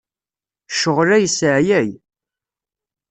Ccɣel-a 0.73 1.17
yesseɛyay. 1.19 1.89